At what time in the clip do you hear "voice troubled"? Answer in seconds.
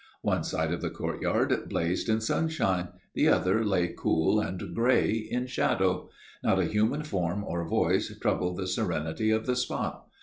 7.69-8.57